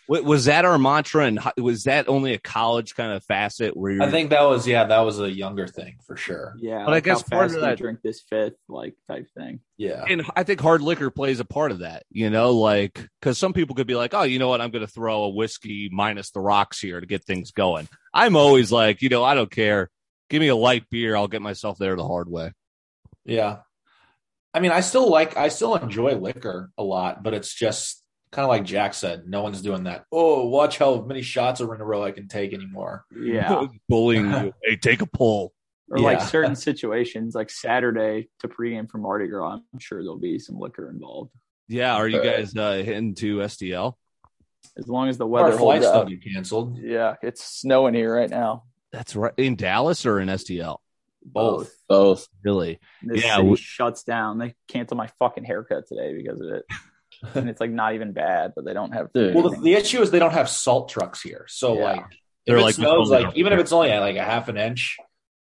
[0.07, 3.91] Wa- Was that our mantra, and was that only a college kind of facet where
[3.93, 4.03] you're?
[4.03, 6.55] I think that was yeah, that was a younger thing for sure.
[6.59, 9.59] Yeah, But I guess how part fast of that- drink this fifth like type thing.
[9.77, 10.03] Yeah.
[10.07, 13.53] and I think hard liquor plays a part of that, you know, like because some
[13.53, 16.29] people could be like, oh, you know what, I'm going to throw a whiskey minus
[16.31, 17.87] the rocks here to get things going.
[18.13, 19.89] I'm always like, you know, I don't care.
[20.29, 22.53] Give me a light beer, I'll get myself there the hard way.
[23.25, 23.59] Yeah.
[24.53, 28.00] I mean, I still like, I still enjoy liquor a lot, but it's just
[28.31, 30.05] kind of like Jack said, no one's doing that.
[30.11, 33.05] Oh, watch how many shots are in a row I can take anymore.
[33.15, 34.53] Yeah, bullying you.
[34.63, 35.53] Hey, take a pull.
[35.89, 39.59] or like certain situations, like Saturday to pregame for Mardi Gras.
[39.73, 41.31] I'm sure there'll be some liquor involved,
[41.67, 43.95] Yeah, are you guys uh, heading to STL?
[44.77, 45.93] as long as the Our weather holds flights up.
[46.07, 46.77] don't get canceled.
[46.77, 48.63] Yeah, it's snowing here right now.
[48.93, 49.33] That's right.
[49.37, 50.77] In Dallas or in STL?
[51.25, 51.73] Both.
[51.89, 52.27] both.
[52.43, 52.79] Really?
[53.03, 54.37] This Yeah, city we- shuts down.
[54.37, 56.63] They canceled my fucking haircut today because of it,
[57.35, 59.11] and it's like not even bad, but they don't have.
[59.13, 59.33] Dude.
[59.35, 61.45] Well, the, the issue is they don't have salt trucks here.
[61.47, 61.83] So Yeah.
[61.83, 62.05] like,
[62.45, 64.97] They're if it like- snows, like even if it's only like a half an inch,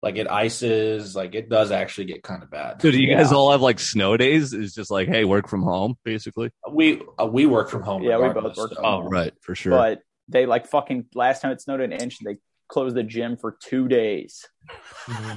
[0.02, 2.82] like it ices, like it does actually get kind of bad.
[2.82, 4.52] So do you guys all have like snow days?
[4.52, 6.50] It's just like, hey, work from home, basically.
[6.70, 8.02] We uh, we work from home.
[8.02, 9.06] Yeah, we both work so- from home.
[9.06, 9.72] Oh, right, for sure.
[9.72, 12.36] but they like fucking last time it snowed an inch, they
[12.68, 14.46] closed the gym for two days.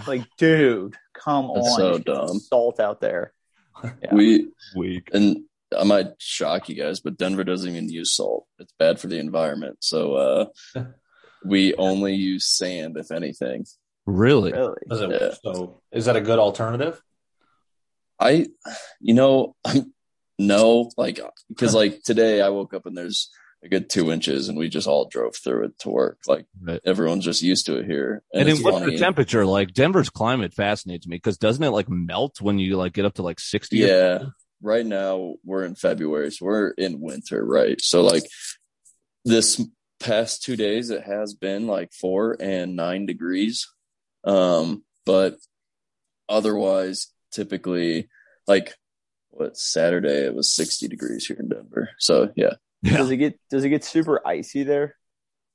[0.08, 2.40] Like, dude, come That's on, so dumb.
[2.40, 3.34] Salt out there.
[4.02, 4.14] Yeah.
[4.16, 5.10] We Week.
[5.14, 5.44] and
[5.78, 8.46] I might shock you guys, but Denver doesn't even use salt.
[8.60, 9.78] It's bad for the environment.
[9.82, 10.46] So uh
[11.46, 13.66] we only use sand, if anything.
[14.06, 14.52] Really?
[14.54, 14.82] Really?
[14.92, 15.34] Is it- Yeah.
[15.44, 17.02] So is that a good alternative?
[18.20, 18.48] I,
[19.00, 19.56] you know,
[20.40, 23.30] no, like because like today I woke up and there's
[23.64, 26.20] a good two inches, and we just all drove through it to work.
[26.28, 26.80] Like Right.
[26.86, 28.24] everyone's just used to it here.
[28.34, 29.74] And, it's then what's the temperature like?
[29.74, 33.24] Denver's climate fascinates me because doesn't it like melt when you like get up to
[33.24, 33.78] like 60?
[33.78, 34.20] Yeah.
[34.62, 37.80] Right now we're in February, so we're in winter, right?
[37.82, 38.24] So like
[39.26, 39.62] this
[40.00, 43.68] past two days it has been like four and nine degrees.
[44.24, 45.38] Um, but
[46.30, 48.10] otherwise typically
[48.48, 48.74] like
[49.30, 51.90] what Saturday it was sixty degrees here in Denver.
[52.00, 52.54] So yeah.
[52.84, 52.98] Yeah.
[52.98, 54.96] Does it get does it get super icy there?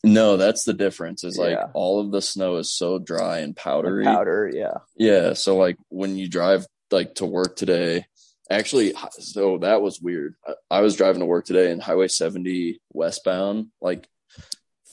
[0.04, 1.22] No, that's the difference.
[1.22, 1.68] Is like Yeah.
[1.74, 4.04] all of the snow is so dry and powdery.
[4.04, 4.78] Powder, yeah.
[4.96, 8.06] Yeah, so like when you drive like to work today,
[8.50, 10.34] actually, so that was weird.
[10.46, 14.08] I, I was driving to work today, and Highway 70 westbound, like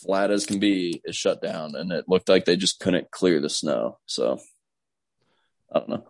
[0.03, 3.39] flat as can be, is shut down, and it looked like they just couldn't clear
[3.39, 3.97] the snow.
[4.05, 4.39] So
[5.73, 6.03] I don't know.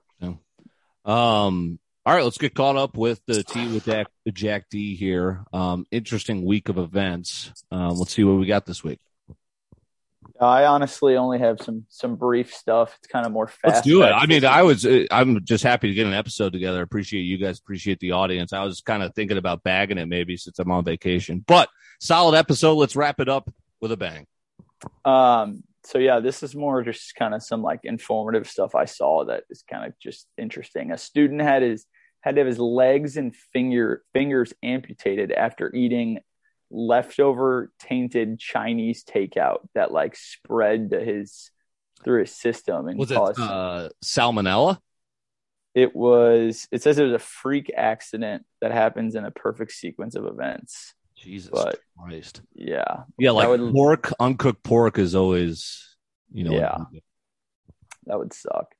[1.06, 5.43] Um, all right, let's get caught up with the T with Jack, Jack D here.
[5.52, 7.52] Um, interesting week of events.
[7.71, 8.99] Um, let's see what we got this week.
[10.39, 12.95] I honestly only have some some brief stuff.
[12.99, 13.65] It's kind of more fast.
[13.65, 14.10] Let's do it.
[14.10, 16.82] I mean, I was, uh, I'm just happy to get an episode together.
[16.82, 17.60] Appreciate you guys.
[17.60, 18.54] Appreciate the audience.
[18.54, 22.38] I was kind of thinking about bagging it maybe since I'm on vacation, but solid
[22.38, 22.75] episode.
[22.75, 24.28] Let's wrap it up with a bang.
[25.04, 29.25] Um, so yeah, this is more just kind of some like informative stuff I saw
[29.25, 30.91] that is kind of just interesting.
[30.91, 31.86] A student had his
[32.21, 36.19] had to have his legs and finger fingers amputated after eating
[36.71, 41.51] leftover tainted Chinese takeout that like spread to his
[42.03, 44.79] through his system and Was it caused uh, salmonella?
[45.75, 50.15] it was it says it was a freak accident that happens in a perfect sequence
[50.15, 50.93] of events.
[51.17, 52.41] Jesus But- Christ.
[52.55, 53.03] Yeah.
[53.17, 55.95] Yeah, like would- pork, uncooked pork is always,
[56.34, 56.51] you know.
[56.53, 56.77] Yeah.
[58.05, 58.73] That would suck.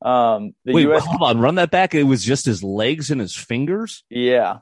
[0.00, 1.38] Um the Wait, US hold on.
[1.40, 1.94] Run that back.
[1.94, 4.04] It was just his legs and his fingers.
[4.10, 4.58] yeah.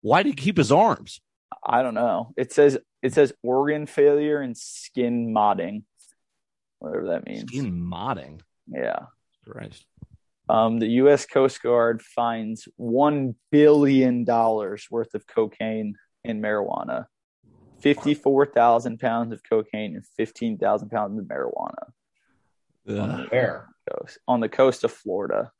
[0.00, 1.20] Why did he keep his arms?
[1.64, 2.32] I don't know.
[2.36, 5.84] It says it says organ failure and skin modding,
[6.78, 7.50] whatever that means.
[7.50, 8.40] Skin modding.
[8.66, 9.06] Yeah.
[9.46, 9.84] Christ.
[10.48, 11.26] Um, the U.S.
[11.26, 17.06] Coast Guard finds one billion dollars worth of cocaine and marijuana,
[17.80, 21.90] fifty-four thousand pounds of cocaine and fifteen thousand pounds of marijuana
[22.88, 23.26] Ugh.
[23.30, 23.68] Where?
[23.90, 25.50] coast, on the coast of Florida.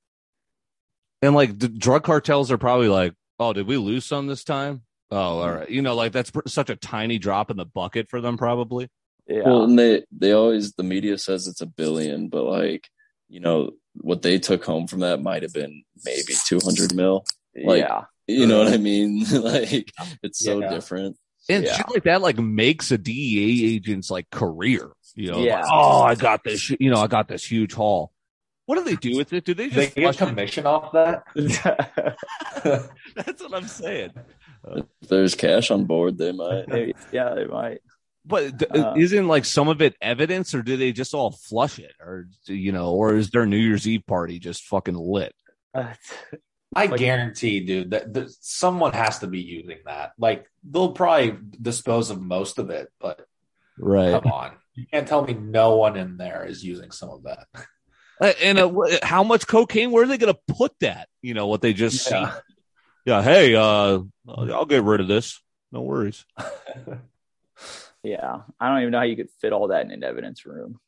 [1.20, 4.82] And like the drug cartels are probably like, oh, did we lose some this time?
[5.14, 5.68] Oh, all right.
[5.68, 8.88] You know, like that's pr- such a tiny drop in the bucket for them, probably.
[9.28, 9.42] Yeah.
[9.44, 12.88] Well, and they they always the media says it's a billion, but like
[13.28, 17.24] you know what they took home from that might have been maybe two hundred mil.
[17.54, 18.04] like- yeah.
[18.28, 19.24] You know what I mean?
[19.32, 19.90] like
[20.22, 20.70] it's so Yeah.
[20.70, 21.16] different.
[21.50, 21.76] And Yeah.
[21.76, 24.92] shit like that like makes a DEA agent's like career.
[25.14, 25.56] You know, Yeah.
[25.60, 26.70] like, oh, I got this.
[26.70, 28.12] You know, I got this huge haul.
[28.66, 29.44] What do they do with it?
[29.44, 30.26] Do they Do they just get flush it?
[30.28, 31.24] commission off that?
[33.14, 34.10] That's what I'm saying.
[34.68, 36.68] If there's cash on board, they might.
[36.68, 37.80] Maybe- yeah, they might.
[38.24, 41.78] But d- Uh, isn't like some of it evidence, or do they just all flush
[41.80, 45.34] it, or you know, or is their New Year's Eve party just fucking lit?
[45.74, 45.94] Uh,
[46.74, 50.12] I Like- guarantee, dude, that, that someone has to be using that.
[50.18, 53.26] Like they'll probably dispose of most of it, but
[53.78, 54.12] Right.
[54.22, 57.46] come on, you can't tell me no one in there is using some of that.
[58.40, 58.70] And uh,
[59.02, 59.90] how much cocaine?
[59.90, 61.08] Where are they going to put that?
[61.22, 62.14] You know what they just see.
[62.14, 62.34] Yeah.
[63.04, 63.22] Yeah.
[63.22, 65.40] Hey, uh, I'll get rid of this.
[65.72, 66.24] No worries.
[68.02, 70.78] yeah, I don't even know how you could fit all that in an evidence room.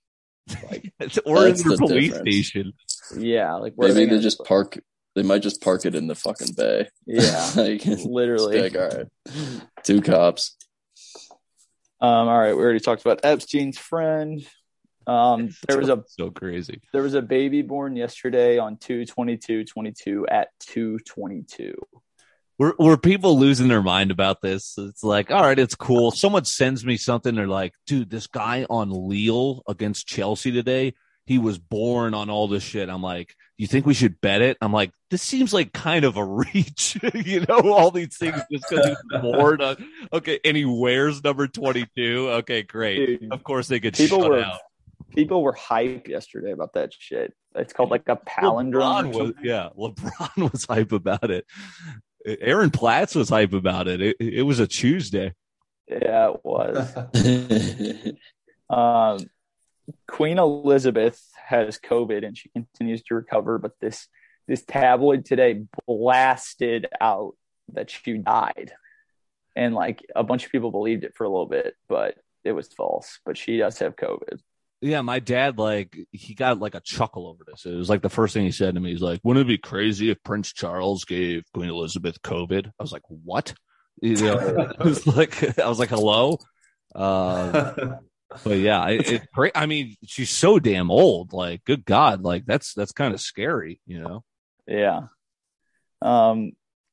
[0.70, 0.92] Like,
[1.26, 2.48] or in That's the the police difference.
[2.48, 2.72] station.
[3.16, 4.78] yeah, like where are Maybe they they gonna- just park.
[5.14, 6.88] They might just park it in the fucking bay.
[7.06, 8.60] yeah, like literally.
[8.62, 9.06] Like, all right,
[9.84, 10.56] two cops.
[12.00, 14.44] Um, all right, we already talked about Epstein's friend.
[15.06, 16.80] Um, there was a so crazy.
[16.92, 21.74] there was a baby born yesterday on 22222 at 222.
[22.58, 24.74] Were were people losing their mind about this?
[24.78, 26.10] It's like, all right, it's cool.
[26.12, 27.34] Someone sends me something.
[27.34, 30.94] They're like, dude, this guy on Lille against Chelsea today,
[31.26, 32.88] he was born on all this shit.
[32.88, 34.56] I'm like, you think we should bet it?
[34.60, 36.24] I'm like, this seems like kind of a
[36.54, 39.76] reach, you know, all these things just because he's born on.
[40.12, 42.28] Okay, and he wears number 22.
[42.30, 43.20] Okay, great.
[43.20, 44.60] Dude, Of course, they could people were out.
[45.10, 47.32] people were hyped yesterday about that shit.
[47.56, 49.12] It's called like a palindrome.
[49.12, 51.46] LeBron was, yeah, LeBron was hype about it.
[52.24, 54.00] Aaron Platts was hype about it.
[54.00, 55.34] It, it was a Tuesday.
[55.88, 58.12] Yeah, it was.
[58.70, 59.18] Um,
[60.08, 64.08] Queen Elizabeth has COVID and she continues to recover, but this
[64.46, 67.34] this tabloid today blasted out
[67.72, 68.72] that she died,
[69.56, 72.68] and like a bunch of people believed it for a little bit, but it was
[72.68, 74.40] false, but she does have COVID.
[74.84, 77.64] Yeah, my dad like he got like a chuckle over this.
[77.64, 78.90] It was like the first thing he said to me.
[78.90, 82.92] He's like, "Wouldn't it be crazy if Prince Charles gave Queen Elizabeth COVID?" I was
[82.92, 83.54] like, "What?"
[84.02, 84.36] You know,
[84.78, 86.36] it was like I was like, "Hello."
[86.94, 87.96] Uh,
[88.44, 89.52] but yeah, it, great.
[89.54, 91.32] I mean, she's so damn old.
[91.32, 94.22] Like, good God, like that's that's kind of scary, you know.
[94.66, 95.04] Yeah.
[96.02, 96.52] Um,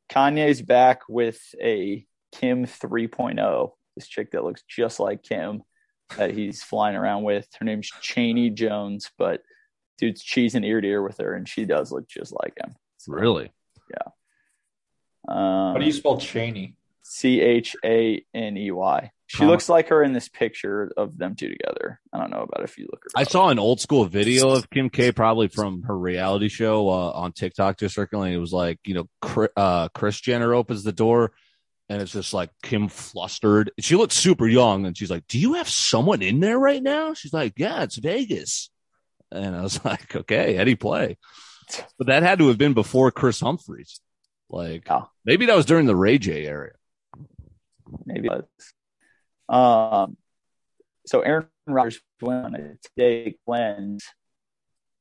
[0.10, 3.72] Kanye's back with a Kim 3.0.
[3.98, 5.64] This chick that looks just like Kim
[6.18, 7.48] that he's flying around with.
[7.60, 9.42] Her name's Chaney Jones, but
[9.98, 12.76] dude's cheesing ear to ear with her, and she does look just like him.
[12.98, 13.52] So, Really?
[13.90, 14.12] Yeah.
[15.28, 16.76] Um, How do you spell Chaney?
[17.04, 19.12] C H A N E Y.
[19.28, 19.50] She Huh.
[19.50, 22.00] looks like her in this picture of them two together.
[22.14, 23.10] I don't know about if you look her.
[23.20, 23.30] I up.
[23.30, 27.32] saw an old school video of Kim K, probably from her reality show uh, on
[27.34, 28.36] TikTok, just circulating.
[28.38, 31.32] It was like, you know, Chris, uh, Kris Jenner opens the door,
[31.92, 33.70] and it's just like Kim flustered.
[33.82, 37.14] She looked super young, and she's like, "Do you have someone in there right now?"
[37.14, 38.70] She's like, "Yeah, it's Vegas."
[39.30, 41.18] And I was like, "Okay, Eddie play,"
[41.98, 44.00] but that had to have been before Kris Humphries.
[44.50, 44.88] Like,
[45.26, 46.72] maybe that was during the Ray J area.
[48.06, 48.46] maybe it
[49.50, 50.06] was.
[50.08, 50.16] Um,
[51.06, 54.06] so Aaron Rodgers went on a day cleanse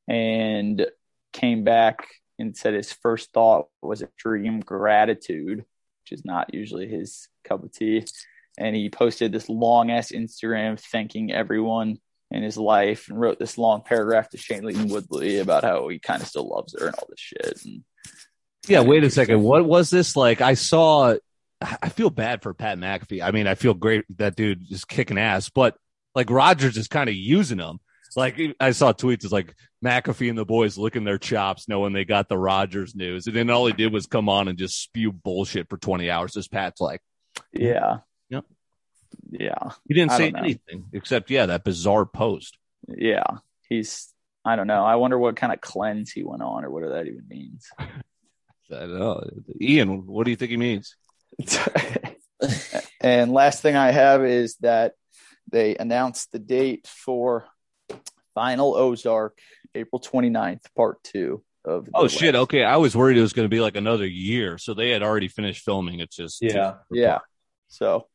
[0.08, 0.84] and
[1.32, 2.08] came back
[2.40, 5.64] and said his first thought was extreme gratitude,
[6.10, 8.04] which is not usually his cup of tea.
[8.58, 11.98] And he posted this long ass Instagram thanking everyone
[12.30, 16.22] in his life and wrote this long paragraph to Shailene Woodley about how he kind
[16.22, 17.64] of still loves her and all this shit.
[17.64, 17.84] And
[18.68, 19.42] Yeah, wait a second.
[19.42, 20.16] What was this?
[20.16, 21.16] Like, I saw.
[21.62, 23.22] I feel bad for Pat McAfee.
[23.22, 25.76] I mean, I feel great that dude is kicking ass, but
[26.14, 27.80] like Rodgers is kind of using him.
[28.16, 29.54] Like I saw tweets, it's like
[29.84, 33.50] McAfee and the boys licking their chops, knowing they got the Rodgers news, and then
[33.50, 36.32] all he did was come on and just spew bullshit for twenty hours.
[36.32, 37.00] This Pat's like,
[37.52, 37.98] yeah.
[38.28, 38.44] Yep.
[39.30, 39.70] Yeah.
[39.86, 42.58] he didn't say anything except yeah, that bizarre post.
[42.88, 43.24] Yeah,
[43.68, 44.08] he's.
[44.44, 44.84] I don't know.
[44.84, 47.68] I wonder what kind of cleanse he went on, or what that even means.
[47.78, 49.24] I don't know.
[49.60, 50.96] Ian, what do you think he means?
[53.00, 54.94] and last thing I have is that
[55.50, 57.46] they announced the date for
[58.40, 59.36] Final Ozark,
[59.74, 61.84] April 29th, part two of.
[61.84, 62.34] the Oh shit!
[62.34, 65.02] Okay, I was worried it was going to be like another year, so they had
[65.02, 66.00] already finished filming.
[66.00, 66.76] It's just Yeah.
[66.90, 67.18] Yeah.
[67.68, 68.06] So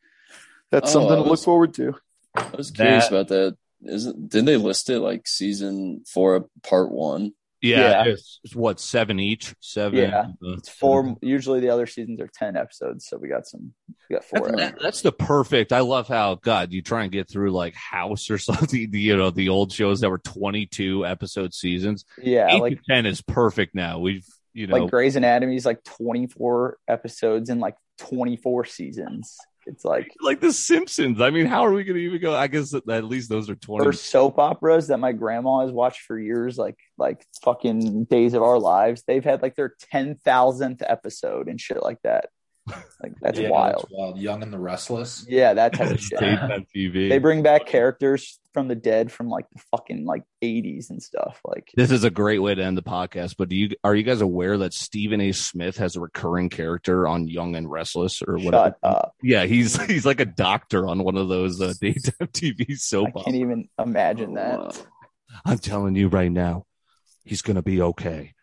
[0.71, 1.93] that's Oh, something I to look forward to.
[2.35, 3.57] I was curious That- about that.
[3.83, 7.33] Isn't didn't they list it like season four, part one?
[7.65, 8.11] Yeah, Yeah.
[8.13, 9.99] It's, it's what seven each, seven.
[9.99, 10.27] Yeah.
[10.45, 11.17] uh, It's four.
[11.21, 13.73] Usually the other seasons are ten episodes, so we got some.
[14.09, 14.47] We got four.
[14.47, 15.73] That's, that- that's the perfect.
[15.73, 18.93] I love how God you try and get through like House or something.
[18.93, 22.05] You know the old shows that were twenty two episode seasons.
[22.21, 23.99] Yeah, Eight like ten is perfect now.
[23.99, 29.37] We've you know like Grey's Anatomy is like 24 episodes in like 24 seasons.
[29.65, 31.19] It's like like the Simpsons.
[31.21, 32.35] I mean, how are we going to even go?
[32.35, 33.87] I guess at least those are twenty.
[33.87, 38.43] or soap operas that my grandma has watched for years, like like fucking Days of
[38.43, 39.03] Our Lives.
[39.07, 42.29] They've had like their 10,000th episode and shit like that.
[43.01, 43.75] Like that's Yeah, wild.
[43.83, 44.17] that's wild.
[44.17, 45.25] Young and the Restless.
[45.29, 46.19] Yeah, that type of shit.
[46.19, 47.09] TV.
[47.09, 51.39] They bring back characters from the dead from like the fucking like 80s and stuff.
[51.45, 53.35] Like This is a great way to end the podcast.
[53.37, 55.31] But do you are you guys aware that Stephen A.
[55.31, 58.69] Smith has a recurring character on Young and Restless or whatever?
[58.69, 59.13] shut up.
[59.21, 63.09] Yeah, he's he's like a doctor on one of those uh, daytime TV soap.
[63.09, 63.35] I can't operas.
[63.35, 64.59] even imagine that.
[64.59, 64.71] Wow.
[65.45, 66.65] I'm telling you right now,
[67.25, 68.33] he's gonna be okay.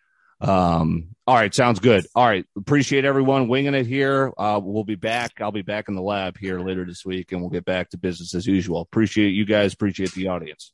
[0.42, 2.04] Um, all right, sounds good.
[2.16, 4.32] All right, appreciate everyone winging it here.
[4.36, 5.40] Uh, we'll be back.
[5.40, 7.98] I'll be back in the lab here later this week, and we'll get back to
[7.98, 8.80] business as usual.
[8.80, 9.72] Appreciate you guys.
[9.72, 10.72] Appreciate the audience.